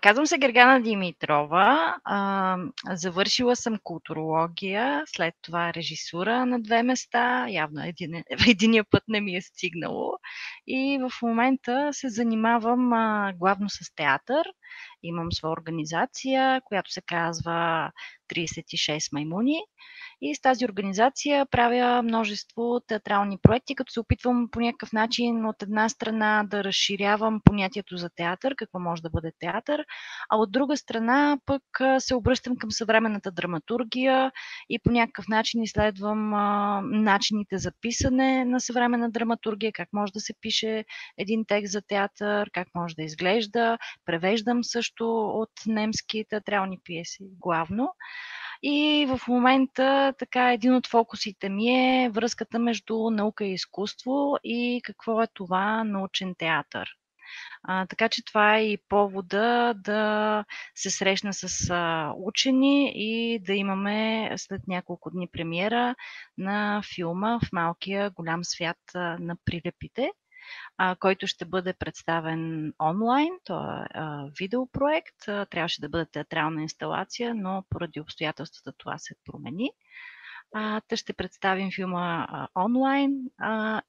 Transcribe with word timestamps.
Казвам 0.00 0.26
се 0.26 0.38
Гергана 0.38 0.80
Димитрова. 0.82 1.96
А, 2.04 2.56
завършила 2.90 3.56
съм 3.56 3.78
културология, 3.84 5.02
след 5.06 5.34
това 5.42 5.74
режисура 5.74 6.46
на 6.46 6.60
две 6.60 6.82
места. 6.82 7.48
Явно 7.48 7.84
един, 7.84 8.22
единия 8.48 8.84
път 8.90 9.02
не 9.08 9.20
ми 9.20 9.36
е 9.36 9.42
стигнало. 9.42 10.12
И 10.66 10.98
в 11.02 11.22
момента 11.22 11.88
се 11.92 12.08
занимавам 12.08 12.92
а, 12.92 13.32
главно 13.36 13.68
с 13.70 13.94
театър. 13.94 14.46
Имам 15.02 15.32
своя 15.32 15.52
организация, 15.52 16.60
която 16.64 16.92
се 16.92 17.00
казва 17.00 17.90
36 18.34 19.12
маймуни. 19.12 19.58
И 20.20 20.34
с 20.34 20.40
тази 20.40 20.64
организация 20.64 21.46
правя 21.46 22.02
множество 22.02 22.80
театрални 22.86 23.38
проекти, 23.42 23.74
като 23.74 23.92
се 23.92 24.00
опитвам 24.00 24.48
по 24.50 24.60
някакъв 24.60 24.92
начин 24.92 25.46
от 25.46 25.62
една 25.62 25.88
страна 25.88 26.44
да 26.46 26.64
разширявам 26.64 27.40
понятието 27.44 27.96
за 27.96 28.10
театър, 28.16 28.54
какво 28.56 28.78
може 28.78 29.02
да 29.02 29.10
бъде 29.10 29.32
театър, 29.38 29.84
а 30.30 30.36
от 30.36 30.52
друга 30.52 30.76
страна 30.76 31.38
пък 31.46 31.62
се 31.98 32.14
обръщам 32.14 32.56
към 32.56 32.70
съвременната 32.70 33.30
драматургия 33.30 34.32
и 34.68 34.78
по 34.84 34.90
някакъв 34.90 35.28
начин 35.28 35.62
изследвам 35.62 36.30
начините 37.02 37.58
за 37.58 37.72
писане 37.80 38.44
на 38.44 38.60
съвременна 38.60 39.10
драматургия, 39.10 39.72
как 39.72 39.88
може 39.92 40.12
да 40.12 40.20
се 40.20 40.34
пише 40.40 40.84
един 41.18 41.44
текст 41.48 41.72
за 41.72 41.82
театър, 41.82 42.50
как 42.52 42.68
може 42.74 42.94
да 42.94 43.02
изглежда. 43.02 43.78
Превеждам 44.06 44.57
също 44.64 45.20
от 45.20 45.50
немски 45.66 46.24
театрални 46.28 46.78
пиеси 46.84 47.24
главно. 47.40 47.94
И 48.62 49.06
в 49.08 49.28
момента 49.28 50.14
така 50.18 50.52
един 50.52 50.74
от 50.74 50.86
фокусите 50.86 51.48
ми 51.48 51.70
е 51.70 52.10
връзката 52.10 52.58
между 52.58 53.10
наука 53.10 53.44
и 53.44 53.52
изкуство 53.52 54.36
и 54.44 54.80
какво 54.84 55.22
е 55.22 55.26
това 55.34 55.84
научен 55.84 56.34
театър. 56.38 56.88
А, 57.62 57.86
така 57.86 58.08
че 58.08 58.24
това 58.24 58.56
е 58.56 58.64
и 58.64 58.78
повода 58.88 59.74
да 59.76 60.44
се 60.74 60.90
срещна 60.90 61.34
с 61.34 61.70
а, 61.70 62.12
учени 62.16 62.92
и 62.94 63.38
да 63.38 63.54
имаме 63.54 64.30
след 64.36 64.68
няколко 64.68 65.10
дни 65.10 65.28
премиера 65.32 65.94
на 66.38 66.82
филма 66.94 67.38
в 67.38 67.52
малкия 67.52 68.10
голям 68.10 68.44
свят 68.44 68.78
а, 68.94 69.18
на 69.20 69.36
прилепите 69.44 70.10
който 71.00 71.26
ще 71.26 71.44
бъде 71.44 71.72
представен 71.72 72.72
онлайн. 72.80 73.28
Това 73.44 73.86
е 73.94 74.00
видеопроект. 74.40 75.16
Трябваше 75.50 75.80
да 75.80 75.88
бъде 75.88 76.06
театрална 76.06 76.62
инсталация, 76.62 77.34
но 77.34 77.64
поради 77.70 78.00
обстоятелствата 78.00 78.72
това 78.78 78.98
се 78.98 79.14
промени. 79.24 79.70
А, 80.54 80.80
ще 80.94 81.12
представим 81.12 81.70
филма 81.74 82.26
онлайн 82.56 83.12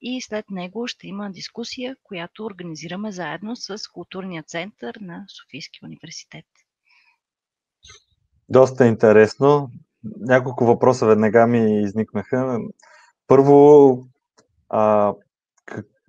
и 0.01 0.21
след 0.21 0.45
него 0.49 0.87
ще 0.87 1.07
има 1.07 1.31
дискусия, 1.31 1.95
която 2.03 2.45
организираме 2.45 3.11
заедно 3.11 3.55
с 3.55 3.77
Културния 3.93 4.43
център 4.43 4.95
на 5.01 5.25
Софийския 5.27 5.87
университет. 5.87 6.45
Доста 8.49 8.85
интересно. 8.85 9.71
Няколко 10.03 10.65
въпроса 10.65 11.05
веднага 11.05 11.47
ми 11.47 11.81
изникнаха. 11.81 12.59
Първо, 13.27 14.07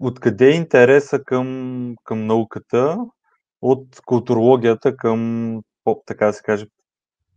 откъде 0.01 0.49
е 0.49 0.57
интереса 0.57 1.25
към, 1.25 1.95
към 2.05 2.27
науката 2.27 2.99
от 3.63 4.01
културологията 4.07 4.97
към, 4.97 5.61
така 6.07 6.27
да 6.27 6.33
се 6.33 6.43
каже, 6.43 6.67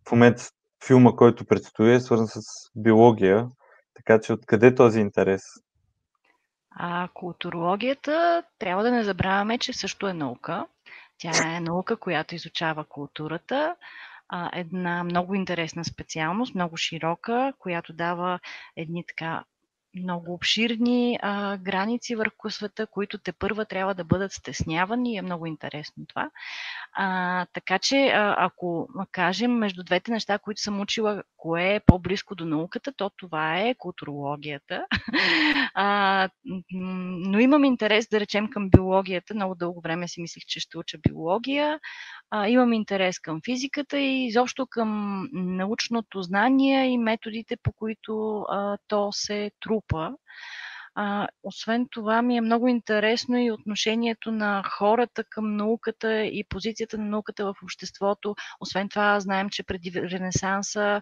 в 0.08 0.11
момента 0.11 0.44
филма, 0.88 1.11
който 1.11 1.45
предстои, 1.45 1.94
е 1.94 2.00
свързан 2.00 2.28
с 2.28 2.42
биология. 2.75 3.47
Така 3.94 4.22
че 4.22 4.33
откъде 4.33 4.67
е 4.67 4.75
този 4.75 5.00
интерес? 5.00 5.44
А 6.75 7.09
културологията, 7.14 8.44
трябва 8.59 8.83
да 8.83 8.92
не 8.92 9.03
забравяме, 9.03 9.58
че 9.58 9.73
също 9.73 10.08
е 10.08 10.14
наука. 10.14 10.67
Тя 11.17 11.55
е 11.55 11.59
наука, 11.59 11.98
която 11.98 12.36
изучава 12.36 12.86
културата. 12.86 13.75
Една 14.53 15.03
много 15.03 15.36
интересна 15.36 15.86
специалност, 15.86 16.55
много 16.55 16.77
широка, 16.77 17.54
която 17.59 17.93
дава 17.93 18.39
едни 18.76 19.04
така 19.08 19.43
много 19.95 20.33
обширни 20.33 21.20
а, 21.21 21.58
граници 21.58 22.15
върху 22.15 22.49
света, 22.49 22.87
които 22.87 23.17
те 23.17 23.31
първа 23.31 23.65
трябва 23.65 23.95
да 23.95 24.04
бъдат 24.04 24.31
стеснявани 24.31 25.17
е 25.17 25.21
много 25.21 25.45
интересно 25.45 26.05
това. 26.08 26.30
А, 26.93 27.45
така 27.54 27.80
че, 27.80 28.08
а, 28.08 28.36
ако 28.37 28.89
кажем 29.11 29.52
между 29.52 29.83
двете 29.83 30.11
неща, 30.11 30.39
които 30.39 30.61
съм 30.61 30.82
учила, 30.82 31.23
кое 31.37 31.76
е 31.76 31.80
по-близко 31.80 32.36
до 32.36 32.45
науката, 32.45 32.93
то 32.98 33.11
това 33.17 33.59
е 33.59 33.76
културологията. 33.76 34.86
а, 35.73 36.30
но 36.73 37.39
имам 37.39 37.64
интерес, 37.64 38.08
да 38.08 38.20
речем, 38.20 38.49
към 38.49 38.70
биологията. 38.70 39.36
Много 39.36 39.55
дълго 39.55 39.82
време 39.82 40.08
си 40.08 40.21
мислих, 40.21 40.43
че 40.48 40.59
ще 40.59 40.77
уча 40.77 40.98
биология. 40.98 41.80
А, 42.30 42.48
имам 42.48 42.73
интерес 42.73 43.20
към 43.20 43.42
физиката 43.45 43.99
и 43.99 44.26
изобщо 44.26 44.67
към 44.67 45.30
научното 45.33 46.21
знание 46.21 46.86
и 46.86 46.98
методите, 46.98 47.58
по 47.64 47.71
които 47.71 48.42
а, 48.49 48.77
то 48.87 49.11
се 49.11 49.52
трупа. 49.59 49.83
А, 50.95 51.27
освен 51.44 51.88
това 51.92 52.21
ми 52.21 52.38
е 52.38 52.42
много 52.42 52.67
интересно 52.67 53.38
и 53.38 53.52
отношението 53.52 54.32
на 54.32 54.64
хората 54.64 55.23
към 55.23 55.55
науката 55.55 56.26
и 56.26 56.44
позицията 56.49 56.98
на 56.98 57.05
науката 57.05 57.45
в 57.45 57.55
обществото. 57.64 58.36
Освен 58.60 58.89
това, 58.89 59.20
знаем, 59.20 59.49
че 59.49 59.64
преди 59.64 59.92
Ренесанса 59.95 61.02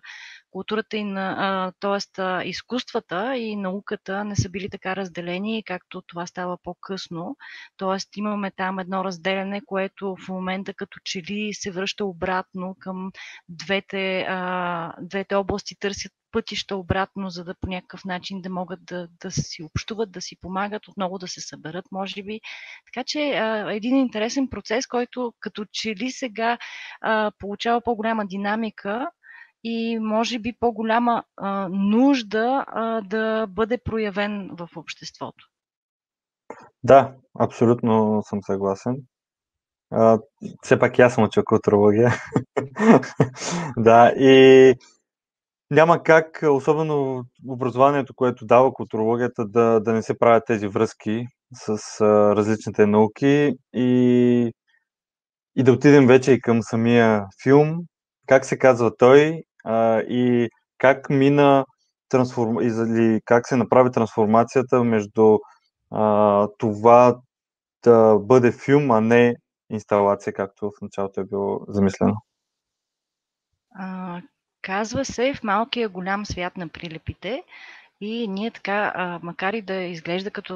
културата 0.52 0.98
и 0.98 1.04
на, 1.04 1.74
т.е. 1.80 2.50
изкуствата 2.50 3.38
и 3.38 3.56
науката 3.56 4.24
не 4.26 4.36
са 4.36 4.50
били 4.50 4.70
така 4.70 4.96
разделени, 4.96 5.64
както 5.64 6.02
това 6.02 6.26
става 6.26 6.58
по-късно. 6.64 7.38
Т.е. 7.78 8.20
имаме 8.20 8.52
там 8.52 8.80
едно 8.80 9.04
разделяне, 9.04 9.62
което 9.66 10.16
в 10.26 10.30
момента 10.30 10.74
като 10.74 11.00
че 11.04 11.20
ли 11.20 11.54
се 11.54 11.72
връща 11.72 12.06
обратно 12.06 12.76
към 12.80 13.12
двете, 13.50 14.26
а, 14.30 14.94
двете 15.02 15.36
области, 15.36 15.76
търсят 15.80 16.12
пътища 16.32 16.76
обратно, 16.76 17.30
за 17.30 17.44
да 17.44 17.56
по 17.56 17.70
някакъв 17.70 18.06
начин 18.06 18.42
да 18.42 18.50
могат 18.50 18.80
да, 18.86 19.08
да 19.22 19.32
си 19.32 19.64
общуват, 19.64 20.12
да 20.12 20.22
си 20.22 20.36
помагат, 20.42 20.88
отново 20.88 21.18
да 21.18 21.28
се 21.28 21.42
съберат, 21.42 21.86
може 21.92 22.24
би. 22.24 22.42
Така 22.86 23.04
че 23.04 23.20
а, 23.20 23.74
един 23.74 23.96
интересен 23.96 24.50
процес, 24.50 24.88
който 24.88 25.34
като 25.40 25.66
че 25.72 25.96
ли 25.96 26.12
сега 26.12 26.58
а, 27.02 27.32
получава 27.40 27.82
по-голяма 27.82 28.26
динамика 28.26 29.12
и 29.64 30.00
може 30.00 30.40
би 30.40 30.54
по-голяма 30.60 31.24
а, 31.38 31.70
нужда 31.72 32.66
а, 32.68 33.02
да 33.02 33.48
бъде 33.48 33.78
проявен 33.78 34.50
в 34.52 34.70
обществото. 34.76 35.48
Да, 36.84 37.14
абсолютно 37.40 38.22
съм 38.26 38.40
съгласен. 38.44 38.96
А, 39.92 40.20
все 40.62 40.80
пак 40.80 41.00
аз 41.00 41.14
съм 41.14 41.24
учил 41.24 41.44
културология. 41.46 42.14
да, 43.78 44.10
и 44.10 44.76
няма 45.72 46.04
как, 46.04 46.40
особено 46.52 47.24
образованието, 47.48 48.14
което 48.16 48.46
дава 48.46 48.74
културологията, 48.74 49.46
да, 49.48 49.80
да 49.80 49.94
не 49.94 50.02
се 50.04 50.20
правят 50.20 50.44
тези 50.48 50.68
връзки 50.68 51.26
с 51.54 52.02
а, 52.02 52.36
различните 52.36 52.86
науки 52.86 53.54
и, 53.74 54.52
и 55.56 55.64
да 55.64 55.74
отидем 55.74 56.08
вече 56.08 56.32
и 56.32 56.42
към 56.42 56.64
самия 56.64 57.26
филм. 57.44 57.78
Как 58.28 58.46
се 58.46 58.58
казва 58.58 58.98
той 58.98 59.44
а, 59.66 60.00
и 60.00 60.50
как 60.78 61.10
мина 61.10 61.66
трансформ... 62.10 62.62
или 62.62 63.22
как 63.26 63.48
се 63.48 63.56
направи 63.56 63.92
трансформацията 63.92 64.84
между 64.84 65.38
а, 65.92 66.48
това 66.58 67.20
да 67.84 68.20
бъде 68.20 68.52
филм, 68.52 68.92
а 68.92 69.02
не 69.02 69.36
инсталация, 69.70 70.34
както 70.34 70.70
в 70.70 70.82
началото 70.82 71.22
е 71.22 71.26
било 71.26 71.60
замислено. 71.68 72.16
Казва 74.62 75.06
се 75.06 75.34
в 75.34 75.44
малкия 75.44 75.90
голям 75.90 76.26
свят 76.26 76.58
на 76.58 76.68
прилепите. 76.68 77.44
И 78.04 78.28
ние 78.28 78.52
така, 78.52 79.20
макар 79.24 79.54
и 79.54 79.62
да 79.62 79.74
изглежда 79.74 80.32
като 80.32 80.54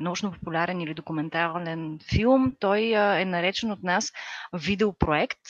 научно-популярен 0.00 0.80
или 0.80 0.94
документален 0.94 1.98
филм, 2.10 2.52
той 2.60 2.80
е 3.20 3.24
наречен 3.24 3.70
от 3.70 3.82
нас 3.82 4.12
видеопроект. 4.52 5.40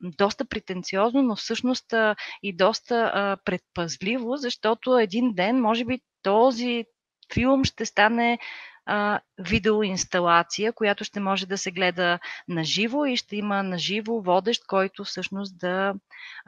Доста 0.00 0.44
претенциозно, 0.44 1.22
но 1.22 1.36
всъщност 1.36 1.94
и 2.42 2.56
доста 2.56 3.36
предпазливо, 3.44 4.36
защото 4.36 4.98
един 4.98 5.32
ден, 5.34 5.60
може 5.60 5.84
би, 5.84 6.00
този 6.22 6.84
филм 7.32 7.64
ще 7.64 7.86
стане 7.86 8.38
а, 8.86 9.20
видеоинсталация, 9.38 10.72
която 10.72 11.04
ще 11.04 11.20
може 11.20 11.46
да 11.46 11.58
се 11.58 11.70
гледа 11.70 12.18
на 12.48 12.64
живо 12.64 13.04
и 13.04 13.16
ще 13.16 13.36
има 13.36 13.62
на 13.62 13.78
живо 13.78 14.20
водещ, 14.20 14.62
който 14.66 15.04
всъщност 15.04 15.58
да 15.58 15.94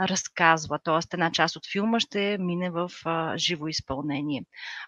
разказва. 0.00 0.78
Тоест 0.84 1.14
една 1.14 1.32
част 1.32 1.56
от 1.56 1.62
филма 1.72 2.00
ще 2.00 2.38
мине 2.38 2.70
в 2.70 2.90
а, 3.04 3.38
живо 3.38 3.68
изпълнение. 3.68 4.44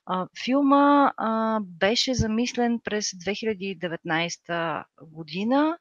А, 0.07 0.27
филма 0.45 1.13
а, 1.17 1.61
беше 1.63 2.15
замислен 2.15 2.81
през 2.85 3.11
2019 3.11 4.85
година 5.03 5.79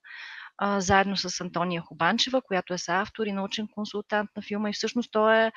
заедно 0.78 1.18
с 1.18 1.42
Антония 1.42 1.82
Хубанчева, 1.82 2.42
която 2.42 2.74
е 2.74 2.78
съавтор 2.78 3.26
и 3.26 3.32
научен 3.32 3.68
консултант 3.68 4.30
на 4.36 4.42
филма 4.42 4.70
и 4.70 4.74
всъщност 4.74 5.12
той 5.12 5.38
е 5.38 5.52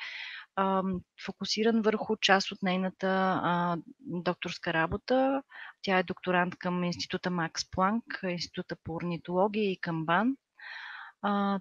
а, 0.55 0.83
фокусиран 1.25 1.81
върху 1.81 2.17
част 2.17 2.51
от 2.51 2.63
нейната 2.63 3.07
а, 3.43 3.77
докторска 3.99 4.73
работа. 4.73 5.43
Тя 5.81 5.97
е 5.97 6.03
докторант 6.03 6.55
към 6.55 6.83
Института 6.83 7.29
Макс 7.29 7.71
Планк, 7.71 8.03
Института 8.23 8.75
по 8.83 8.93
орнитология 8.93 9.71
и 9.71 9.81
към 9.81 10.05
БАН. 10.05 10.35
А, 11.21 11.59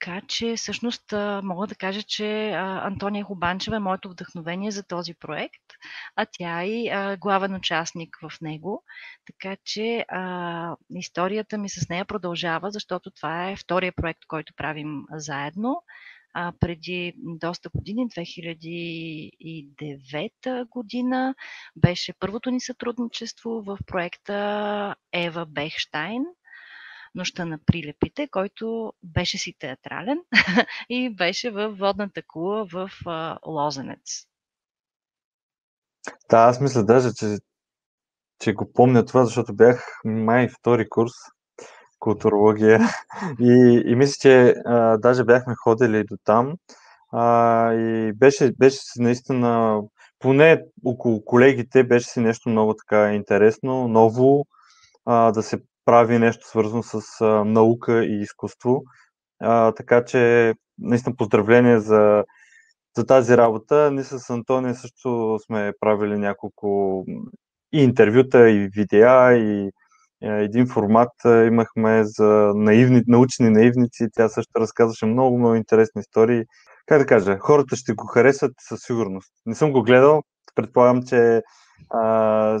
така 0.00 0.20
че, 0.28 0.56
всъщност, 0.56 1.12
мога 1.42 1.66
да 1.66 1.74
кажа, 1.74 2.02
че 2.02 2.50
Антония 2.56 3.24
Хубанчева 3.24 3.76
е 3.76 3.80
моето 3.80 4.10
вдъхновение 4.10 4.70
за 4.70 4.82
този 4.86 5.14
проект, 5.14 5.62
а 6.16 6.26
тя 6.32 6.62
е 6.62 6.68
и 6.68 7.16
главен 7.16 7.54
участник 7.54 8.16
в 8.22 8.40
него. 8.40 8.84
Така 9.26 9.56
че 9.64 10.04
а, 10.08 10.76
историята 10.90 11.58
ми 11.58 11.68
с 11.68 11.88
нея 11.88 12.04
продължава, 12.04 12.70
защото 12.70 13.10
това 13.10 13.50
е 13.50 13.56
втория 13.56 13.92
проект, 13.92 14.20
който 14.28 14.52
правим 14.56 15.04
заедно. 15.12 15.82
А, 16.34 16.52
преди 16.60 17.14
доста 17.16 17.70
години, 17.74 18.08
2009 18.08 20.68
година, 20.68 21.34
беше 21.76 22.12
първото 22.12 22.50
ни 22.50 22.60
сътрудничество 22.60 23.50
в 23.50 23.78
проекта 23.86 24.94
Ева 25.12 25.46
Бехштайн– 25.46 26.24
Нощта 27.14 27.44
на 27.44 27.58
прилепите, 27.66 28.28
който 28.28 28.92
беше 29.02 29.38
си 29.38 29.54
театрален 29.58 30.18
и 30.88 31.16
беше 31.16 31.50
в 31.50 31.70
водната 31.70 32.22
кула 32.26 32.66
в 32.72 32.90
Лозенец. 33.46 34.26
Да, 36.30 36.36
аз 36.36 36.60
мисля 36.60 36.84
даже, 36.84 37.14
че, 37.14 37.26
че 38.38 38.52
го 38.52 38.72
помня 38.72 39.04
това, 39.04 39.24
защото 39.24 39.54
бях 39.54 40.00
май 40.04 40.48
втори 40.48 40.88
курс 40.88 41.12
културология 42.00 42.80
и, 43.40 43.82
и 43.86 43.94
мисля, 43.94 44.14
че 44.20 44.54
а, 44.66 44.98
даже 44.98 45.24
бяхме 45.24 45.54
ходили 45.54 46.04
до 46.04 46.16
там 46.24 46.54
а, 47.12 47.72
и 47.72 48.12
беше, 48.12 48.52
беше 48.58 48.80
наистина, 48.98 49.80
поне 50.18 50.64
около 50.84 51.24
колегите 51.24 51.84
беше 51.84 52.08
си 52.08 52.20
нещо 52.20 52.48
много 52.48 52.74
така 52.74 53.12
интересно, 53.12 53.88
ново, 53.88 54.46
а, 55.06 55.32
да 55.32 55.42
се 55.42 55.58
прави 55.84 56.18
нещо 56.18 56.46
свързано 56.48 56.82
с 56.82 57.20
а, 57.20 57.44
наука 57.44 58.04
и 58.04 58.20
изкуство. 58.20 58.82
А, 59.40 59.72
така 59.72 60.04
че, 60.04 60.54
наистина 60.78 61.16
поздравление 61.16 61.80
за, 61.80 62.24
за 62.96 63.06
тази 63.06 63.36
работа. 63.36 63.90
Ние 63.92 64.04
с 64.04 64.30
Антония 64.30 64.74
също 64.74 65.38
сме 65.46 65.72
правили 65.80 66.18
няколко 66.18 67.04
и 67.72 67.82
интервюта, 67.82 68.50
и 68.50 68.68
видеа, 68.68 69.32
и 69.32 69.70
един 70.22 70.66
формат 70.66 71.12
имахме 71.24 72.04
за 72.04 72.52
наивни, 72.54 73.02
научни 73.06 73.50
наивници. 73.50 74.06
Тя 74.12 74.28
също 74.28 74.60
разказваше 74.60 75.06
много, 75.06 75.38
много 75.38 75.54
интересни 75.54 76.00
истории. 76.00 76.44
Как 76.86 76.98
да 76.98 77.06
кажа, 77.06 77.38
хората 77.38 77.76
ще 77.76 77.92
го 77.92 78.06
харесат 78.06 78.52
със 78.68 78.80
сигурност. 78.80 79.32
Не 79.46 79.54
съм 79.54 79.72
го 79.72 79.82
гледал, 79.82 80.22
предполагам, 80.54 81.02
че 81.02 81.42
а, 81.90 82.60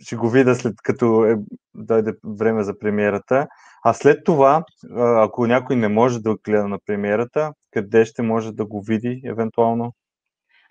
ще 0.00 0.16
го 0.16 0.30
видя 0.30 0.54
след 0.54 0.74
като 0.82 1.24
е, 1.24 1.36
дойде 1.74 2.12
време 2.38 2.62
за 2.62 2.78
премиерата. 2.78 3.46
А 3.84 3.92
след 3.92 4.24
това, 4.24 4.64
ако 4.96 5.46
някой 5.46 5.76
не 5.76 5.88
може 5.88 6.20
да 6.20 6.36
гледа 6.44 6.68
на 6.68 6.78
премиерата, 6.86 7.52
къде 7.70 8.04
ще 8.04 8.22
може 8.22 8.52
да 8.52 8.66
го 8.66 8.82
види 8.82 9.22
евентуално? 9.24 9.92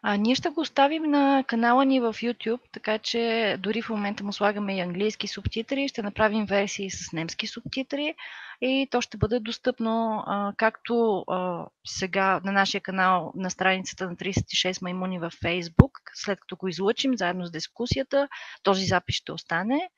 А, 0.02 0.18
ние 0.18 0.36
ще 0.36 0.50
го 0.50 0.62
оставим 0.62 1.04
на 1.04 1.44
канала 1.48 1.86
ни 1.86 2.00
в 2.00 2.14
YouTube, 2.14 2.60
така 2.72 2.98
че 2.98 3.56
дори 3.60 3.82
в 3.82 3.90
момента 3.90 4.24
му 4.24 4.34
слагаме 4.34 4.78
и 4.78 4.80
английски 4.80 5.28
субтитри, 5.28 5.88
ще 5.88 6.02
направим 6.02 6.46
версии 6.46 6.90
с 6.90 7.14
немски 7.14 7.48
субтитри 7.48 8.16
и 8.62 8.88
то 8.92 9.02
ще 9.02 9.18
бъде 9.18 9.40
достъпно 9.40 10.24
а, 10.28 10.54
както 10.58 11.26
а, 11.28 11.66
сега 11.88 12.42
на 12.44 12.52
нашия 12.52 12.82
канал 12.82 13.32
на 13.36 13.50
страницата 13.50 14.10
на 14.10 14.16
36 14.16 14.82
маймуни 14.82 15.20
във 15.20 15.34
Facebook, 15.34 15.92
след 16.14 16.40
като 16.40 16.56
го 16.56 16.68
излъчим 16.68 17.18
заедно 17.18 17.46
с 17.46 17.52
дискусията, 17.52 18.28
този 18.64 18.86
запис 18.86 19.16
ще 19.16 19.32
остане, 19.32 19.90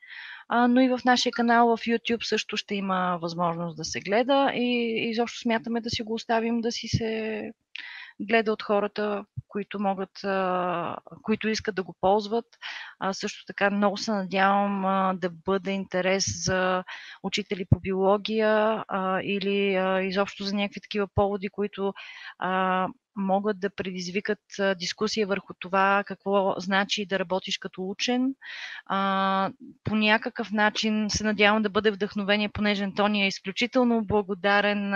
а, 0.49 0.67
но 0.67 0.81
и 0.81 0.89
в 0.89 0.99
нашия 1.05 1.31
канал 1.31 1.77
в 1.77 1.81
YouTube 1.81 2.23
също 2.23 2.57
ще 2.57 2.75
има 2.75 3.17
възможност 3.21 3.77
да 3.77 3.83
се 3.83 3.99
гледа 3.99 4.51
и 4.55 4.95
изобщо 5.09 5.39
смятаме 5.39 5.81
да 5.81 5.89
си 5.89 6.03
го 6.03 6.13
оставим 6.13 6.61
да 6.61 6.71
си 6.71 6.87
се 6.87 7.51
гледа 8.21 8.53
от 8.53 8.63
хората, 8.63 9.25
които 9.47 9.79
могат, 9.79 10.09
които 11.21 11.49
искат 11.49 11.75
да 11.75 11.83
го 11.83 11.95
ползват. 12.01 12.45
А, 12.99 13.13
също 13.13 13.45
така 13.45 13.69
много 13.69 13.97
се 13.97 14.11
надявам 14.11 14.81
да 15.19 15.29
бъде 15.29 15.71
интерес 15.71 16.45
за 16.45 16.83
учители 17.23 17.65
по 17.69 17.79
биология 17.79 18.83
или 19.23 19.79
изобщо 20.07 20.43
за 20.43 20.55
някакви 20.55 20.81
такива 20.81 21.07
поводи, 21.15 21.49
които 21.49 21.93
могат 23.15 23.59
да 23.59 23.69
предизвикат 23.69 24.39
дискусия 24.77 25.27
върху 25.27 25.53
това 25.59 26.03
какво 26.05 26.55
значи 26.57 27.05
да 27.05 27.19
работиш 27.19 27.57
като 27.57 27.89
учен. 27.89 28.35
по 29.83 29.95
някакъв 29.95 30.51
начин 30.51 31.09
се 31.09 31.23
надявам 31.23 31.61
да 31.61 31.69
бъде 31.69 31.91
вдъхновение, 31.91 32.49
понеже 32.49 32.83
Антония 32.83 33.25
е 33.25 33.27
изключително 33.27 34.05
благодарен 34.05 34.93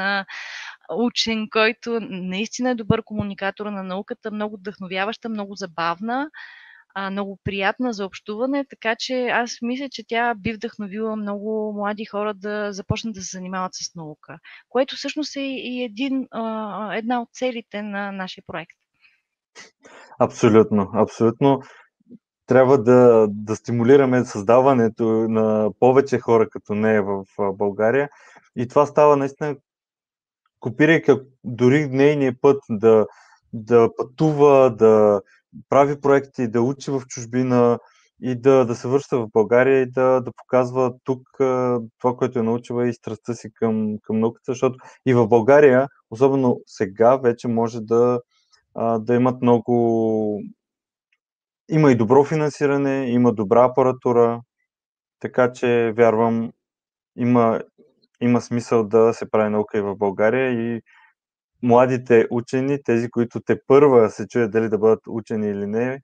учен, 0.93 1.47
който 1.51 1.99
наистина 2.09 2.69
е 2.69 2.75
добър 2.75 3.03
комуникатор 3.03 3.65
на 3.65 3.83
науката, 3.83 4.31
много 4.31 4.57
вдъхновяваща, 4.57 5.29
много 5.29 5.55
забавна, 5.55 6.29
много 7.11 7.39
приятна 7.43 7.93
за 7.93 8.05
общуване, 8.05 8.65
така 8.69 8.95
че 8.99 9.27
аз 9.27 9.57
мисля, 9.61 9.89
че 9.91 10.03
тя 10.07 10.35
би 10.35 10.53
вдъхновила 10.53 11.15
много 11.15 11.73
млади 11.77 12.05
хора 12.05 12.33
да 12.33 12.73
започнат 12.73 13.13
да 13.13 13.21
се 13.21 13.37
занимават 13.37 13.71
с 13.73 13.95
наука, 13.95 14.39
което 14.69 14.95
всъщност 14.95 15.35
е 15.35 15.41
и 15.41 15.83
един, 15.83 16.27
една 16.93 17.21
от 17.21 17.29
целите 17.33 17.81
на 17.81 18.11
нашия 18.11 18.43
проект. 18.47 18.77
Абсолютно, 20.19 20.91
абсолютно. 20.93 21.61
Трябва 22.47 22.83
да, 22.83 23.27
да 23.29 23.55
стимулираме 23.55 24.25
създаването 24.25 25.03
на 25.07 25.69
повече 25.79 26.19
хора 26.19 26.49
като 26.49 26.73
нея 26.73 27.03
в 27.03 27.25
България. 27.53 28.09
И 28.55 28.67
това 28.67 28.85
става 28.85 29.17
наистина 29.17 29.55
копирайки 30.59 31.11
дори 31.43 31.87
нейния 31.87 32.35
път 32.41 32.63
да, 32.69 33.07
да 33.53 33.89
пътува, 33.97 34.75
да 34.75 35.21
прави 35.69 36.01
проекти, 36.01 36.47
да 36.47 36.61
учи 36.61 36.91
в 36.91 37.01
чужбина 37.07 37.79
и 38.21 38.35
да, 38.35 38.65
да 38.65 38.75
се 38.75 38.87
връща 38.87 39.17
в 39.17 39.27
България 39.33 39.81
и 39.81 39.91
да, 39.91 40.21
да 40.21 40.31
показва 40.31 40.93
тук 41.03 41.21
това, 41.99 42.15
което 42.17 42.39
е 42.39 42.43
научила 42.43 42.87
и 42.87 42.93
страстта 42.93 43.33
си 43.33 43.49
към, 43.53 43.95
към 44.03 44.19
науката, 44.19 44.51
защото 44.51 44.79
и 45.05 45.13
в 45.13 45.27
България, 45.27 45.87
особено 46.09 46.61
сега, 46.67 47.17
вече 47.17 47.47
може 47.47 47.81
да, 47.81 48.19
да 48.99 49.15
имат 49.15 49.41
много. 49.41 50.41
Има 51.69 51.91
и 51.91 51.95
добро 51.95 52.23
финансиране, 52.23 53.09
има 53.09 53.33
добра 53.33 53.65
апаратура, 53.65 54.41
така 55.19 55.53
че 55.53 55.93
вярвам, 55.97 56.51
има, 57.17 57.61
има 58.21 58.41
смисъл 58.41 58.87
да 58.87 59.13
се 59.13 59.31
прави 59.31 59.49
наука 59.49 59.77
и 59.77 59.81
в 59.81 59.95
България 59.95 60.51
и 60.51 60.81
младите 61.63 62.27
учени, 62.31 62.83
тези, 62.83 63.09
които 63.09 63.39
те 63.39 63.59
първа 63.67 64.09
се 64.09 64.27
чуят 64.27 64.51
дали 64.51 64.69
да 64.69 64.77
бъдат 64.77 64.99
учени 65.07 65.49
или 65.49 65.67
не, 65.67 66.01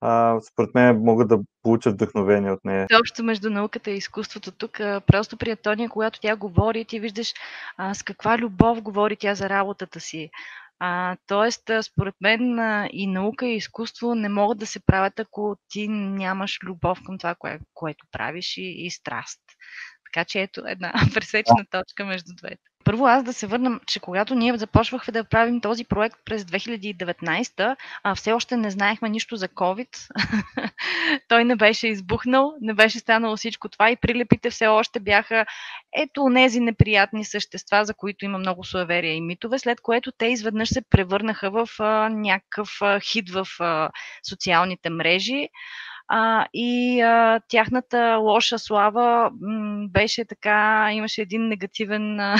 а, 0.00 0.40
според 0.52 0.74
мен 0.74 0.98
могат 0.98 1.28
да 1.28 1.40
получат 1.62 1.94
вдъхновение 1.94 2.50
от 2.50 2.64
нея. 2.64 2.86
Общо 3.00 3.24
между 3.24 3.50
науката 3.50 3.90
и 3.90 3.96
изкуството 3.96 4.52
тук, 4.52 4.72
просто 5.06 5.36
при 5.36 5.50
Антония, 5.50 5.88
когато 5.88 6.20
тя 6.20 6.36
говори, 6.36 6.84
ти 6.84 7.00
виждаш 7.00 7.32
а, 7.76 7.94
с 7.94 8.02
каква 8.02 8.38
любов 8.38 8.82
говори 8.82 9.16
тя 9.16 9.34
за 9.34 9.48
работата 9.48 10.00
си. 10.00 10.30
А, 10.78 11.16
тоест, 11.26 11.70
според 11.82 12.14
мен 12.20 12.58
и 12.92 13.06
наука 13.06 13.46
и 13.46 13.56
изкуство 13.56 14.14
не 14.14 14.28
могат 14.28 14.58
да 14.58 14.66
се 14.66 14.80
правят, 14.86 15.20
ако 15.20 15.56
ти 15.68 15.88
нямаш 15.88 16.58
любов 16.62 16.98
към 17.06 17.18
това, 17.18 17.34
кое, 17.34 17.58
което 17.74 18.06
правиш 18.12 18.56
и, 18.56 18.86
и 18.86 18.90
страст. 18.90 19.40
Така 20.14 20.24
че 20.24 20.40
ето 20.40 20.62
една 20.66 20.92
пресечна 21.14 21.64
точка 21.70 22.04
между 22.04 22.32
двете. 22.36 22.62
Първо 22.84 23.06
аз 23.06 23.24
да 23.24 23.32
се 23.32 23.46
върнам, 23.46 23.80
че 23.86 24.00
когато 24.00 24.34
ние 24.34 24.56
започвахме 24.56 25.12
да 25.12 25.24
правим 25.24 25.60
този 25.60 25.84
проект 25.84 26.16
през 26.24 26.44
2019, 26.44 27.76
а 28.02 28.14
все 28.14 28.32
още 28.32 28.56
не 28.56 28.70
знаехме 28.70 29.08
нищо 29.08 29.36
за 29.36 29.48
COVID. 29.48 29.88
Той 31.28 31.44
не 31.44 31.56
беше 31.56 31.88
избухнал, 31.88 32.54
не 32.60 32.74
беше 32.74 32.98
станало 32.98 33.36
всичко 33.36 33.68
това 33.68 33.90
и 33.90 33.96
прилепите 33.96 34.50
все 34.50 34.66
още 34.66 35.00
бяха 35.00 35.46
ето 35.96 36.30
тези 36.34 36.60
неприятни 36.60 37.24
същества, 37.24 37.84
за 37.84 37.94
които 37.94 38.24
има 38.24 38.38
много 38.38 38.64
суеверия 38.64 39.14
и 39.14 39.20
митове, 39.20 39.58
след 39.58 39.80
което 39.80 40.12
те 40.12 40.26
изведнъж 40.26 40.68
се 40.68 40.82
превърнаха 40.90 41.50
в 41.50 41.68
а, 41.78 42.08
някакъв 42.08 42.68
а, 42.80 43.00
хит 43.00 43.30
в 43.30 43.46
а, 43.60 43.90
социалните 44.28 44.90
мрежи 44.90 45.48
а, 46.08 46.46
и 46.54 47.00
а, 47.00 47.40
тяхната 47.48 48.16
лоша 48.16 48.58
слава 48.58 49.30
м, 49.40 49.88
беше 49.88 50.24
така, 50.24 50.88
имаше 50.92 51.22
един 51.22 51.48
негативен, 51.48 52.20
а, 52.20 52.36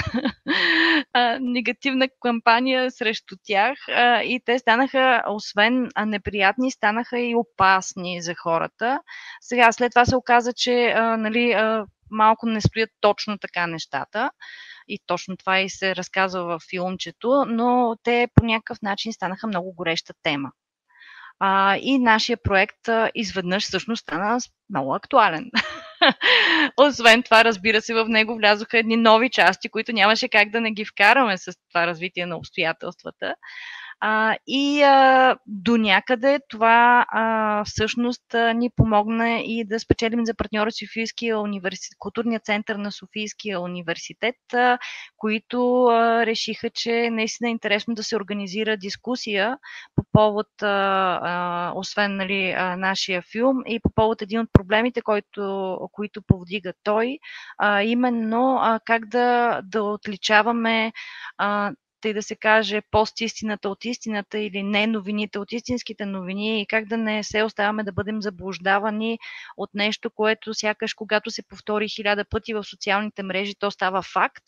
негативна 1.41 2.09
кампания 2.21 2.91
срещу 2.91 3.37
тях 3.45 3.79
а, 3.89 4.23
и 4.23 4.41
те 4.45 4.59
станаха, 4.59 5.23
освен 5.29 5.89
неприятни, 6.07 6.71
станаха 6.71 7.19
и 7.19 7.35
опасни 7.35 8.23
за 8.23 8.35
хората. 8.35 9.01
Сега, 9.41 9.73
след 9.73 9.93
това 9.93 10.05
се 10.05 10.17
оказа, 10.17 10.53
че 10.53 10.93
а, 10.97 11.17
нали, 11.17 11.53
а, 11.53 11.87
малко 12.11 12.47
не 12.47 12.61
стоят 12.61 12.91
точно 13.01 13.39
така 13.39 13.67
нещата. 13.67 14.31
И 14.89 14.99
точно 15.07 15.37
това 15.37 15.61
и 15.61 15.69
се 15.71 15.97
разказва 15.97 16.45
в 16.45 16.61
филмчето, 16.71 17.45
но 17.49 17.97
те 18.03 18.29
по 18.35 18.45
някакъв 18.45 18.83
начин 18.83 19.13
станаха 19.13 19.47
много 19.47 19.73
гореща 19.73 20.15
тема. 20.23 20.53
А, 21.41 21.77
и 21.77 21.99
нашия 21.99 22.37
проект 22.37 22.89
а, 22.89 23.11
изведнъж 23.15 23.65
всъщност 23.65 24.03
стана 24.03 24.39
много 24.71 24.95
актуален. 24.95 25.51
Освен 26.77 27.23
това, 27.23 27.45
разбира 27.45 27.81
се, 27.81 27.95
в 27.95 28.09
него 28.09 28.37
влязоха 28.37 28.79
едни 28.79 28.97
нови 28.97 29.31
части, 29.31 29.69
които 29.69 29.93
нямаше 29.93 30.29
как 30.29 30.51
да 30.51 30.61
не 30.61 30.71
ги 30.73 30.85
вкараме 30.85 31.39
с 31.39 31.53
това 31.71 31.87
развитие 31.87 32.27
на 32.27 32.37
обстоятелствата. 32.37 33.35
А, 34.01 34.37
и 34.47 34.83
а, 34.83 35.37
до 35.47 35.77
някъде 35.77 36.39
това 36.49 37.07
а, 37.09 37.65
всъщност 37.65 38.35
а, 38.35 38.53
ни 38.53 38.71
помогна 38.77 39.41
и 39.41 39.65
да 39.65 39.81
спечелим 39.81 40.27
за 40.27 40.35
партньора 40.35 40.73
Софийския 40.73 41.41
университет, 41.41 41.97
културния 41.99 42.41
център 42.41 42.77
на 42.77 42.93
Софийския 42.93 43.61
университет, 43.61 44.37
а, 44.55 44.79
които 45.17 45.85
а, 45.85 46.27
решиха, 46.27 46.71
че 46.71 47.11
наистина 47.11 47.49
е 47.49 47.51
интересно 47.51 47.95
да 47.95 48.03
се 48.03 48.17
организира 48.17 48.77
дискусия 48.77 49.59
по 49.95 50.05
повод, 50.13 50.63
а, 50.63 50.67
а, 51.23 51.73
освен 51.77 52.17
нали, 52.17 52.51
а, 52.51 52.77
нашия 52.77 53.23
филм 53.23 53.63
и 53.67 53.81
по 53.81 53.91
повод 53.95 54.23
един 54.23 54.41
от 54.41 54.49
проблемите, 54.53 55.03
който, 55.03 55.79
които 55.93 56.23
повдига 56.23 56.73
той, 56.83 57.19
а, 57.59 57.83
именно 57.83 58.59
а, 58.61 58.81
как 58.85 59.07
да, 59.07 59.61
да 59.65 59.83
отличаваме 59.83 60.93
а, 61.39 61.73
тъй 62.05 62.15
да 62.15 62.23
се 62.23 62.37
каже, 62.37 62.83
пост-истината 62.91 63.69
от 63.69 63.85
истината 63.85 64.39
или 64.39 64.63
не 64.63 64.87
новините 64.87 65.39
от 65.39 65.53
истинските 65.53 66.07
новини 66.07 66.61
и 66.61 66.67
как 66.67 66.87
да 66.87 66.97
не 66.97 67.23
се 67.23 67.43
оставаме 67.43 67.85
да 67.85 67.93
бъдем 67.93 68.23
заблуждавани 68.23 69.19
от 69.57 69.71
нещо, 69.75 70.11
което 70.11 70.55
сякаш 70.55 70.95
когато 70.95 71.31
се 71.31 71.43
повтори 71.43 71.89
хиляда 71.89 72.25
пъти 72.25 72.55
в 72.55 72.65
социалните 72.65 73.23
мрежи, 73.23 73.55
то 73.59 73.71
става 73.71 74.03
факт 74.03 74.45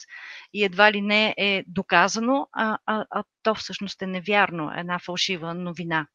и 0.54 0.64
едва 0.64 0.92
ли 0.92 1.00
не 1.00 1.34
е 1.36 1.64
доказано, 1.66 2.48
а, 2.52 2.78
а, 2.86 3.06
а 3.10 3.25
то 3.42 3.54
всъщност 3.54 4.02
е 4.02 4.06
невярно, 4.06 4.72
една 4.76 4.98
фалшива 4.98 5.54
новина. 5.54 6.06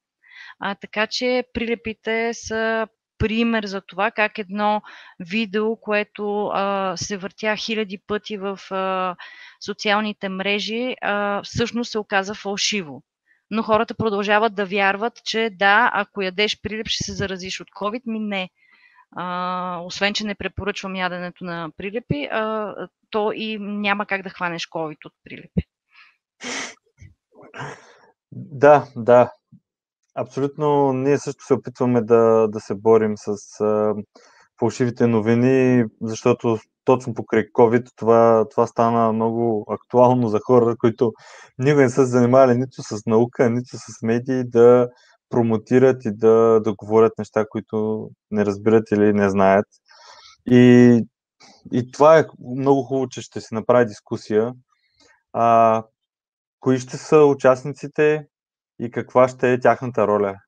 А, 0.59 0.75
така 0.75 1.07
че 1.07 1.43
прилепите 1.53 2.33
са 2.33 2.87
пример 3.21 3.65
за 3.65 3.81
това 3.81 4.11
как 4.11 4.37
едно 4.37 4.81
видео, 5.19 5.75
което 5.75 6.47
а, 6.47 6.93
се 6.97 7.17
въртя 7.17 7.55
хиляди 7.55 7.97
пъти 8.07 8.37
в 8.37 8.59
а, 8.71 9.15
социалните 9.65 10.29
мрежи, 10.29 10.95
а, 11.01 11.43
всъщност 11.43 11.91
се 11.91 11.99
оказа 11.99 12.35
фалшиво. 12.35 13.03
Но 13.51 13.63
хората 13.63 13.93
продължават 13.93 14.55
да 14.55 14.65
вярват, 14.65 15.23
че 15.23 15.49
да, 15.49 15.91
ако 15.93 16.21
ядеш 16.21 16.61
прилеп, 16.61 16.87
ще 16.87 17.03
се 17.03 17.13
заразиш 17.13 17.61
от 17.61 17.67
COVID. 17.69 18.01
Ми 18.05 18.19
не. 18.19 18.49
А, 19.15 19.79
освен, 19.83 20.13
че 20.13 20.25
не 20.25 20.35
препоръчвам 20.35 20.95
яденето 20.95 21.43
на 21.43 21.69
прилепи, 21.77 22.27
а, 22.31 22.75
то 23.09 23.31
и 23.31 23.57
няма 23.59 24.05
как 24.05 24.21
да 24.21 24.29
хванеш 24.29 24.67
COVID 24.69 25.05
от 25.05 25.13
прилепи. 25.23 25.67
Да, 28.31 28.87
да. 28.95 29.31
Абсолютно, 30.15 30.93
ние 30.93 31.17
също 31.17 31.45
се 31.45 31.53
опитваме 31.53 32.01
да, 32.01 32.47
да 32.47 32.59
се 32.59 32.75
борим 32.75 33.13
с 33.17 33.59
а, 33.61 33.95
фалшивите 34.59 35.07
новини, 35.07 35.85
защото 36.01 36.57
точно 36.85 37.13
покрай 37.13 37.43
COVID 37.43 37.89
това, 37.95 38.45
това 38.51 38.67
стана 38.67 39.13
много 39.13 39.65
актуално 39.69 40.27
за 40.27 40.39
хора, 40.39 40.75
които 40.79 41.13
никога 41.57 41.81
не 41.83 41.89
са 41.89 42.05
занимавали 42.05 42.57
нито 42.57 42.83
с 42.83 43.05
наука, 43.05 43.49
нито 43.49 43.77
с 43.77 44.01
медии, 44.03 44.43
да 44.43 44.89
промотират 45.29 46.05
и 46.05 46.11
да, 46.11 46.59
да 46.63 46.73
говорят 46.73 47.13
неща, 47.17 47.45
които 47.49 48.09
не 48.31 48.45
разбират 48.45 48.91
или 48.91 49.13
не 49.13 49.29
знаят. 49.29 49.65
И, 50.45 50.99
и 51.71 51.91
това 51.91 52.19
е 52.19 52.25
много 52.55 52.83
хубаво, 52.83 53.09
че 53.09 53.21
ще 53.21 53.41
се 53.41 53.55
направи 53.55 53.85
дискусия. 53.85 54.53
А, 55.33 55.83
кои 56.59 56.79
ще 56.79 56.97
са 56.97 57.17
участниците? 57.17 58.27
И 58.81 58.91
каква 58.91 59.27
ще 59.27 59.53
е 59.53 59.59
тяхната 59.59 60.07
роля? 60.07 60.39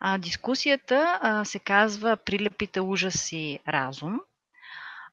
А, 0.00 0.18
дискусията 0.18 1.18
а, 1.22 1.44
се 1.44 1.58
казва 1.58 2.16
Прилепите 2.16 2.80
ужас 2.80 3.32
и 3.32 3.58
разум. 3.68 4.20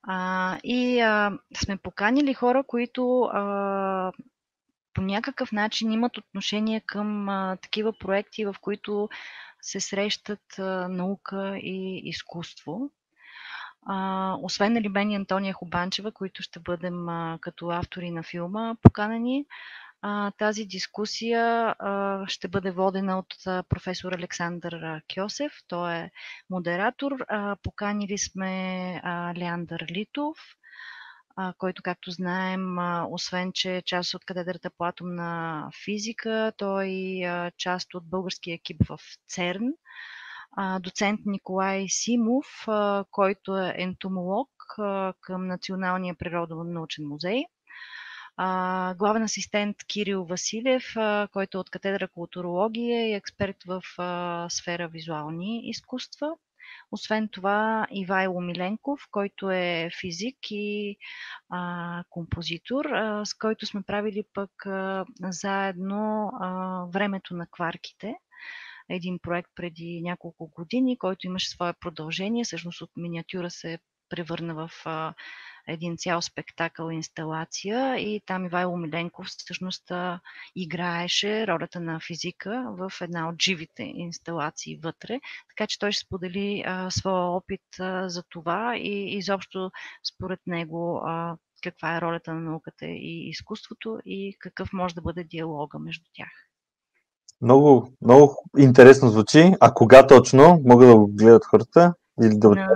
А, 0.03 0.57
и 0.63 0.99
а, 0.99 1.39
сме 1.57 1.77
поканили 1.77 2.33
хора, 2.33 2.63
които 2.67 3.21
а, 3.21 4.11
по 4.93 5.01
някакъв 5.01 5.51
начин 5.51 5.91
имат 5.91 6.17
отношение 6.17 6.81
към 6.81 7.29
а, 7.29 7.57
такива 7.61 7.93
проекти, 7.99 8.45
в 8.45 8.55
които 8.61 9.09
се 9.61 9.79
срещат 9.79 10.59
а, 10.59 10.87
наука 10.87 11.57
и 11.57 12.01
изкуство. 12.05 12.91
А, 13.85 14.35
освен 14.41 14.73
нали, 14.73 14.89
Бени 14.89 15.15
Антония 15.15 15.53
Хубанчева, 15.53 16.11
които 16.11 16.43
ще 16.43 16.59
бъдем 16.59 17.09
а, 17.09 17.37
като 17.41 17.69
автори 17.69 18.11
на 18.11 18.23
филма 18.23 18.75
поканени, 18.81 19.45
тази 20.37 20.65
дискусия 20.65 21.75
ще 22.27 22.47
бъде 22.47 22.71
водена 22.71 23.19
от 23.19 23.33
професор 23.69 24.11
Александър 24.11 25.01
Кьосев. 25.13 25.53
Той 25.67 25.93
е 25.95 26.11
модератор. 26.49 27.11
Поканили 27.63 28.17
сме 28.17 29.01
Леандър 29.37 29.85
Литов, 29.91 30.37
който, 31.57 31.83
както 31.83 32.11
знаем, 32.11 32.77
освен 33.09 33.51
че 33.53 33.75
е 33.75 33.81
част 33.81 34.13
от 34.13 34.25
катедрата 34.25 34.69
по 34.77 34.85
атомна 34.85 35.69
физика, 35.85 36.53
той 36.57 36.87
е 36.87 37.51
част 37.57 37.93
от 37.93 38.09
българския 38.09 38.55
екип 38.55 38.77
в 38.89 38.99
ЦЕРН. 39.27 39.73
Доцент 40.79 41.19
Николай 41.25 41.85
Симов, 41.89 42.45
който 43.11 43.57
е 43.57 43.73
ентомолог 43.77 44.49
към 45.21 45.47
Националния 45.47 46.15
природонаучен 46.15 47.07
музей– 47.07 47.43
главен 48.97 49.23
асистент 49.23 49.77
Кирил 49.87 50.25
Василев, 50.25 50.83
който 51.31 51.57
е 51.57 51.61
от 51.61 51.69
катедра 51.69 52.07
културология 52.07 53.09
и 53.09 53.13
експерт 53.13 53.57
в 53.67 53.81
сфера 54.49 54.87
визуални 54.87 55.69
изкуства. 55.69 56.31
Освен 56.91 57.29
това, 57.31 57.87
Ивайло 57.91 58.41
Миленков, 58.41 58.99
който 59.11 59.51
е 59.51 59.89
физик 60.01 60.37
и 60.51 60.97
а, 61.49 62.03
композитор, 62.09 62.85
а, 62.85 63.25
с 63.25 63.33
който 63.33 63.65
сме 63.65 63.81
правили 63.81 64.23
пък 64.33 64.65
а, 64.65 65.05
заедно 65.21 66.31
а, 66.39 66.83
времето 66.93 67.35
на 67.35 67.47
кварките. 67.47 68.15
Един 68.89 69.19
проект 69.19 69.49
преди 69.55 70.01
няколко 70.01 70.47
години, 70.47 70.97
който 70.97 71.27
имаше 71.27 71.49
свое 71.49 71.73
продължение. 71.73 72.43
Всъщност 72.43 72.81
от 72.81 72.91
миниатюра 72.97 73.49
се 73.49 73.79
превърна 74.09 74.55
в 74.55 74.71
а, 74.85 75.13
един 75.69 75.97
цял 75.97 76.21
спектакъл, 76.21 76.89
инсталация 76.89 77.97
и 77.97 78.21
там 78.25 78.45
Ивайло 78.45 78.77
Миленков 78.77 79.27
всъщност 79.27 79.91
играеше 80.55 81.47
ролята 81.47 81.79
на 81.79 81.99
физика 81.99 82.65
в 82.77 82.91
една 83.01 83.29
от 83.29 83.41
живите 83.41 83.83
инсталации 83.83 84.79
вътре, 84.83 85.19
така 85.49 85.67
че 85.67 85.79
той 85.79 85.91
ще 85.91 86.05
сподели 86.05 86.63
а, 86.67 86.91
своя 86.91 87.25
опит 87.25 87.61
а, 87.79 88.09
за 88.09 88.23
това 88.23 88.77
и 88.77 89.17
изобщо 89.17 89.71
според 90.13 90.39
него 90.47 91.01
а, 91.05 91.37
каква 91.63 91.97
е 91.97 92.01
ролята 92.01 92.33
на 92.33 92.41
науката 92.41 92.85
и 92.85 93.29
изкуството 93.29 93.99
и 94.05 94.35
какъв 94.39 94.73
може 94.73 94.95
да 94.95 95.01
бъде 95.01 95.23
диалога 95.23 95.79
между 95.79 96.05
тях. 96.13 96.29
Много, 97.41 97.93
много 98.01 98.35
интересно 98.57 99.09
звучи. 99.09 99.53
А 99.59 99.73
кога 99.73 100.07
точно 100.07 100.61
могат 100.65 100.87
да 100.87 100.95
го 100.95 101.07
гледат 101.07 101.45
хората? 101.45 101.93
Или 102.23 102.37
да? 102.37 102.67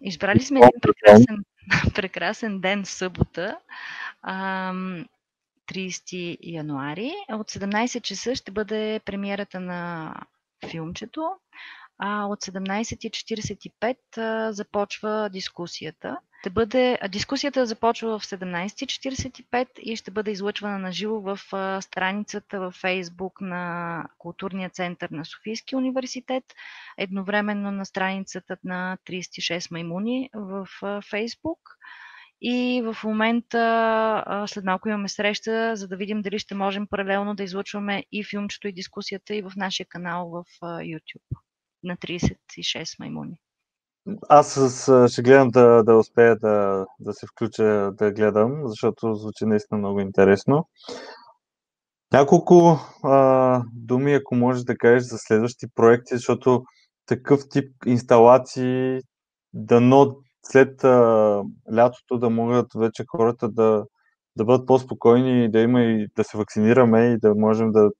Избрали 0.00 0.40
сме 0.40 0.58
един 0.58 0.80
прекрасен 0.82 1.44
прекрасен 1.94 2.60
ден, 2.60 2.84
събота, 2.84 3.58
30 4.24 5.08
януари. 6.42 7.12
От 7.32 7.50
17 7.50 8.00
часа 8.00 8.34
ще 8.34 8.50
бъде 8.52 9.00
премиерата 9.04 9.60
на 9.60 10.14
филмчето, 10.70 11.30
а 11.98 12.26
от 12.26 12.44
17.45 12.44 14.50
започва 14.50 15.30
дискусията. 15.32 16.18
Ще 16.40 16.50
бъде, 16.50 16.98
дискусията 17.08 17.66
започва 17.66 18.18
в 18.18 18.24
17.45 18.24 19.78
и 19.78 19.96
ще 19.96 20.10
бъде 20.10 20.30
излъчвана 20.30 20.78
на 20.78 20.92
живо 20.92 21.20
в 21.20 21.38
страницата 21.82 22.60
във 22.60 22.74
Фейсбук 22.74 23.40
на 23.40 24.04
Културния 24.18 24.70
център 24.70 25.10
на 25.10 25.24
Софийския 25.24 25.78
университет, 25.78 26.44
едновременно 26.98 27.70
на 27.70 27.86
страницата 27.86 28.56
на 28.64 28.98
36 29.06 29.72
маймуни 29.72 30.30
в 30.34 30.68
Фейсбук. 31.10 31.58
И 32.40 32.82
в 32.84 32.96
момента, 33.04 34.44
след 34.46 34.64
малко 34.64 34.88
имаме 34.88 35.08
среща, 35.08 35.76
за 35.76 35.88
да 35.88 35.96
видим 35.96 36.22
дали 36.22 36.38
ще 36.38 36.54
можем 36.54 36.86
паралелно 36.86 37.34
да 37.34 37.42
излъчваме 37.42 38.04
и 38.12 38.24
филмчето, 38.24 38.68
и 38.68 38.72
дискусията 38.72 39.34
и 39.34 39.42
в 39.42 39.52
нашия 39.56 39.86
канал 39.86 40.30
в 40.30 40.44
YouTube 40.62 41.43
на 41.84 41.96
36 41.96 42.98
маймуни. 43.00 43.36
Аз 44.28 44.52
ще 45.12 45.22
гледам 45.22 45.48
да, 45.48 45.82
да 45.82 45.96
успея 45.96 46.36
да, 46.36 46.86
да 47.00 47.12
се 47.12 47.26
включа 47.26 47.92
да 47.98 48.12
гледам, 48.12 48.62
защото 48.64 49.14
звучи 49.14 49.44
наистина 49.46 49.78
много 49.78 50.00
интересно. 50.00 50.68
Няколко 52.12 52.78
а, 53.02 53.62
думи, 53.72 54.14
ако 54.14 54.34
можеш 54.34 54.64
да 54.64 54.76
кажеш 54.76 55.02
за 55.02 55.18
следващи 55.18 55.66
проекти, 55.74 56.14
защото 56.16 56.64
такъв 57.06 57.40
тип 57.50 57.72
инсталации, 57.86 59.00
дано 59.52 60.16
след 60.42 60.84
а, 60.84 61.42
лятото 61.74 62.18
да 62.18 62.30
могат 62.30 62.66
вече 62.76 63.04
хората 63.08 63.48
да, 63.48 63.84
да 64.36 64.44
бъдат 64.44 64.66
по-спокойни 64.66 65.44
и 65.44 65.50
да 65.50 65.60
има 65.60 65.82
и 65.82 66.06
да 66.16 66.24
се 66.24 66.38
вакцинираме 66.38 67.00
и 67.06 67.18
да 67.18 67.34
можем 67.34 67.72
да 67.72 67.90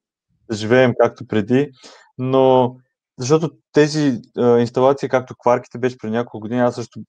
живеем 0.53 0.93
както 1.01 1.27
преди, 1.27 1.71
но 2.19 2.77
защото 3.19 3.51
тези 3.73 4.21
а, 4.39 4.59
инсталации, 4.59 5.09
както 5.09 5.35
кварките 5.37 5.79
беше 5.79 5.99
преди 5.99 6.13
няколко 6.13 6.41
години, 6.41 6.61
аз 6.61 6.75
също 6.75 7.01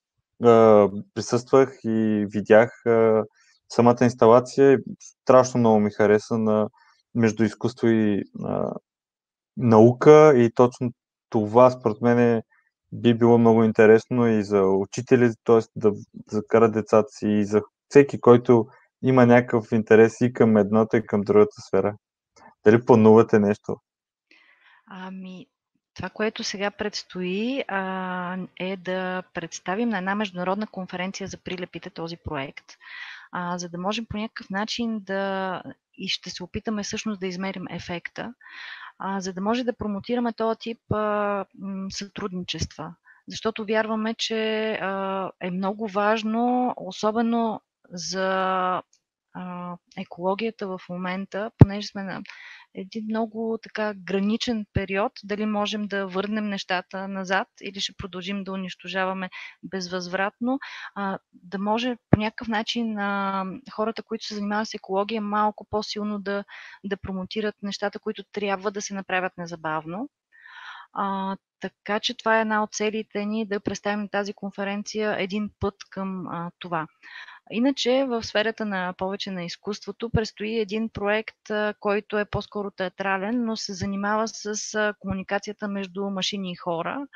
а, 0.43 0.89
присъствах 1.13 1.73
и 1.83 2.25
видях 2.29 2.85
а, 2.85 3.23
самата 3.69 3.97
инсталация. 4.01 4.79
Страшно 4.99 5.59
много 5.59 5.79
ми 5.79 5.91
хареса 5.91 6.37
на 6.37 6.69
между 7.15 7.43
изкуство 7.43 7.87
и 7.87 8.23
а, 8.43 8.73
наука 9.57 10.33
и 10.35 10.51
точно 10.53 10.91
това 11.29 11.71
според 11.71 12.01
мен 12.01 12.19
е, 12.19 12.43
би 12.91 13.13
било 13.13 13.37
много 13.37 13.63
интересно 13.63 14.27
и 14.27 14.43
за 14.43 14.61
учители, 14.61 15.31
т.е. 15.43 15.59
да 15.75 15.91
закарат 16.31 16.73
децата 16.73 17.09
си 17.09 17.27
и 17.27 17.45
за 17.45 17.61
всеки, 17.89 18.21
който 18.21 18.67
има 19.03 19.25
някакъв 19.25 19.71
интерес 19.71 20.21
и 20.21 20.33
към 20.33 20.57
едната 20.57 20.97
и 20.97 21.05
към 21.05 21.21
другата 21.21 21.61
сфера. 21.67 21.95
Дали 22.65 22.85
планувате 22.85 23.39
нещо? 23.39 23.77
Ами, 24.87 25.47
това, 25.95 26.09
което 26.09 26.43
сега 26.43 26.71
предстои, 26.71 27.63
а, 27.67 28.37
е 28.59 28.77
да 28.77 29.23
представим 29.33 29.89
на 29.89 29.97
една 29.97 30.15
международна 30.15 30.67
конференция 30.67 31.27
за 31.27 31.37
прилепите 31.37 31.89
този 31.89 32.17
проект, 32.17 32.65
а, 33.31 33.57
за 33.57 33.69
да 33.69 33.77
можем 33.77 34.05
по 34.05 34.17
някакъв 34.17 34.49
начин 34.49 34.99
да 34.99 35.61
и 35.97 36.07
ще 36.07 36.29
се 36.29 36.43
опитаме 36.43 36.83
всъщност 36.83 37.19
да 37.19 37.27
измерим 37.27 37.67
ефекта, 37.69 38.33
а, 38.99 39.19
за 39.19 39.33
да 39.33 39.41
може 39.41 39.63
да 39.63 39.77
промотираме 39.77 40.33
този 40.33 40.59
тип 40.59 40.91
а, 40.91 41.45
м, 41.59 41.87
сътрудничества. 41.91 42.95
Защото 43.27 43.65
вярваме, 43.65 44.13
че 44.13 44.71
а, 44.71 45.31
е 45.41 45.51
много 45.51 45.87
важно, 45.87 46.73
особено 46.77 47.61
за 47.89 48.81
екологията 49.97 50.67
в 50.67 50.79
момента, 50.89 51.51
понеже 51.57 51.87
сме 51.87 52.03
на 52.03 52.21
един 52.75 53.05
много 53.05 53.57
така 53.63 53.93
граничен 53.93 54.65
период, 54.73 55.11
дали 55.23 55.45
можем 55.45 55.87
да 55.87 56.07
върнем 56.07 56.49
нещата 56.49 57.07
назад 57.07 57.47
или 57.61 57.79
ще 57.79 57.93
продължим 57.97 58.43
да 58.43 58.51
унищожаваме 58.51 59.29
безвъзвратно, 59.63 60.59
да 61.33 61.59
може 61.59 61.97
по 62.09 62.19
някакъв 62.19 62.47
начин 62.47 62.95
хората, 63.73 64.03
които 64.03 64.25
се 64.25 64.35
занимават 64.35 64.67
с 64.67 64.73
екология, 64.73 65.21
малко 65.21 65.65
по-силно 65.69 66.19
да, 66.19 66.43
да 66.83 66.97
промотират 66.97 67.55
нещата, 67.61 67.99
които 67.99 68.23
трябва 68.23 68.71
да 68.71 68.81
се 68.81 68.93
направят 68.93 69.33
незабавно. 69.37 70.09
Така 71.69 71.99
че 71.99 72.17
това 72.17 72.37
е 72.37 72.41
една 72.41 72.63
от 72.63 72.73
целите 72.73 73.25
ни 73.25 73.45
да 73.45 73.59
представим 73.59 74.09
тази 74.09 74.33
конференция 74.33 75.15
един 75.19 75.49
път 75.59 75.75
към 75.89 76.27
а, 76.27 76.51
това. 76.59 76.87
Иначе 77.51 78.05
в 78.05 78.23
сферата 78.23 78.65
на 78.65 78.93
повече 78.97 79.31
на 79.31 79.43
изкуството 79.43 80.09
предстои 80.09 80.59
един 80.59 80.89
проект, 80.89 81.37
който 81.79 82.19
е 82.19 82.25
по-скоро 82.25 82.71
театрален, 82.71 83.45
но 83.45 83.55
се 83.55 83.73
занимава 83.73 84.27
с 84.27 84.93
комуникацията 84.99 85.67
между 85.67 86.09
машини 86.09 86.51
и 86.51 86.55
хора. 86.55 87.07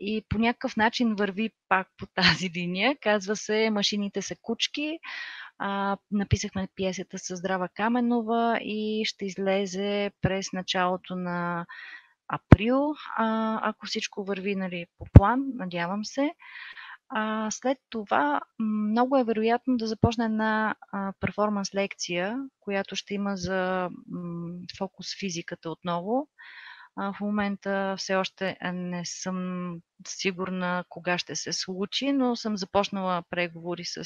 И 0.00 0.24
по 0.28 0.38
някакъв 0.38 0.76
начин 0.76 1.14
върви 1.14 1.50
пак 1.68 1.88
по 1.98 2.06
тази 2.06 2.50
линия. 2.56 2.96
Казва 3.00 3.36
се 3.36 3.70
Машините 3.70 4.22
са 4.22 4.36
кучки. 4.42 4.98
Написахме 6.10 6.68
пиесата 6.74 7.18
с 7.18 7.36
Здрава 7.36 7.68
Каменова 7.68 8.58
и 8.60 9.04
ще 9.04 9.24
излезе 9.24 10.10
през 10.22 10.52
началото 10.52 11.16
на 11.16 11.66
април, 12.28 12.94
ако 13.62 13.86
всичко 13.86 14.24
върви 14.24 14.56
нали, 14.56 14.86
по 14.98 15.06
план, 15.12 15.44
надявам 15.54 16.04
се. 16.04 16.30
А, 17.08 17.50
след 17.50 17.78
това 17.90 18.40
много 18.60 19.16
е 19.16 19.24
вероятно 19.24 19.76
да 19.76 19.86
започне 19.86 20.24
една 20.24 20.74
перформанс 21.20 21.74
лекция, 21.74 22.38
която 22.60 22.96
ще 22.96 23.14
има 23.14 23.36
за 23.36 23.90
м, 24.06 24.52
фокус 24.78 25.18
физиката 25.18 25.70
отново. 25.70 26.28
В 26.96 27.16
момента 27.20 27.94
все 27.98 28.16
още 28.16 28.56
не 28.72 29.04
съм 29.04 29.76
сигурна 30.06 30.84
кога 30.88 31.18
ще 31.18 31.36
се 31.36 31.52
случи, 31.52 32.12
но 32.12 32.36
съм 32.36 32.56
започнала 32.56 33.22
преговори 33.30 33.84
с 33.84 34.04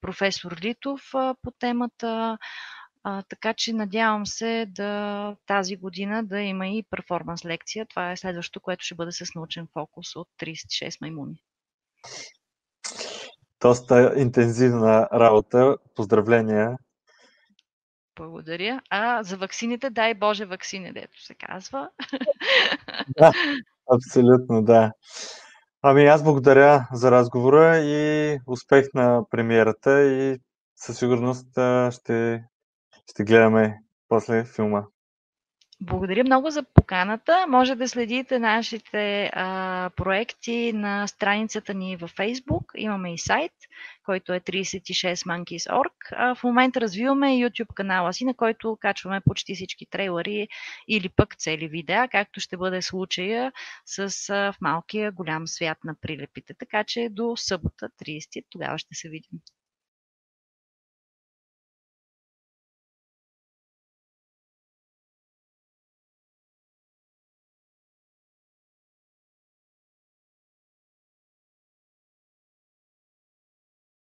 професор 0.00 0.56
Литов 0.62 1.02
по 1.42 1.50
темата. 1.58 2.38
А, 3.04 3.22
така 3.22 3.54
че 3.54 3.72
надявам 3.72 4.26
се 4.26 4.66
да 4.68 5.36
тази 5.46 5.76
година 5.76 6.24
да 6.24 6.40
има 6.40 6.68
и 6.68 6.82
перформанс 6.90 7.44
лекция. 7.44 7.86
Това 7.86 8.12
е 8.12 8.16
следващото, 8.16 8.60
което 8.60 8.84
ще 8.84 8.94
бъде 8.94 9.12
с 9.12 9.34
научен 9.34 9.68
фокус 9.72 10.16
от 10.16 10.28
36 10.40 11.00
маймуни. 11.00 11.42
Доста 13.60 14.12
интензивна 14.16 15.08
работа. 15.12 15.76
Поздравления. 15.94 16.76
Благодаря. 18.16 18.80
А 18.90 19.22
за 19.22 19.36
ваксините, 19.36 19.90
дай 19.90 20.14
Боже 20.14 20.44
ваксини, 20.44 20.92
дето 20.92 21.22
се 21.22 21.34
казва. 21.34 21.90
Да, 23.18 23.32
абсолютно, 23.94 24.64
да. 24.64 24.92
Ами 25.82 26.04
аз 26.04 26.24
благодаря 26.24 26.88
за 26.92 27.10
разговора 27.10 27.78
и 27.78 28.38
успех 28.46 28.86
на 28.94 29.22
премиерата 29.30 30.02
и 30.02 30.38
със 30.76 30.98
сигурност 30.98 31.48
ще, 31.90 32.44
ще 33.10 33.24
гледаме 33.24 33.82
после 34.08 34.44
филма. 34.44 34.82
Благодаря 35.84 36.24
много 36.24 36.50
за 36.50 36.62
поканата. 36.62 37.46
Може 37.48 37.74
да 37.74 37.88
следите 37.88 38.38
нашите 38.38 39.30
а, 39.32 39.90
проекти 39.96 40.72
на 40.72 41.06
страницата 41.06 41.74
ни 41.74 41.96
във 41.96 42.14
Facebook. 42.14 42.64
Имаме 42.76 43.14
и 43.14 43.18
сайт, 43.18 43.52
който 44.04 44.32
е 44.32 44.40
36monkeys.org. 44.40 45.92
А 46.12 46.34
в 46.34 46.44
момента 46.44 46.80
развиваме 46.80 47.26
YouTube 47.26 47.74
канала 47.74 48.12
си, 48.12 48.24
на 48.24 48.34
който 48.34 48.78
качваме 48.80 49.20
почти 49.20 49.54
всички 49.54 49.86
трейлери 49.86 50.48
или 50.88 51.08
пък 51.08 51.36
цели 51.36 51.68
видеа, 51.68 52.08
както 52.08 52.40
ще 52.40 52.56
бъде 52.56 52.82
случая 52.82 53.52
с 53.86 54.30
а, 54.30 54.52
в 54.52 54.60
малкия 54.60 55.12
голям 55.12 55.46
свят 55.46 55.78
на 55.84 55.94
прилепите. 56.00 56.54
Така 56.54 56.84
че 56.84 57.08
до 57.10 57.36
събота 57.36 57.88
30 58.04 58.44
тогава 58.50 58.78
ще 58.78 58.94
се 58.94 59.08
видим. 59.08 59.40